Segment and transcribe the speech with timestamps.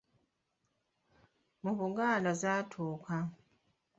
[1.63, 3.17] Mu Buganda zaatuuka.